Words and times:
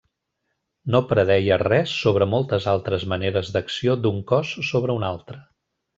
No 0.95 1.01
predeia 1.09 1.59
res 1.63 1.93
sobre 2.05 2.27
moltes 2.33 2.67
altres 2.73 3.07
maneres 3.15 3.55
d'acció 3.59 3.97
d'un 4.07 4.19
cos 4.33 4.59
sobre 4.71 4.97
un 5.03 5.07
altre. 5.13 5.39